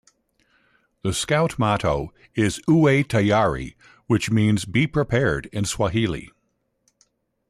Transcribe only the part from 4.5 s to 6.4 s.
"Be Prepared" in Swahili.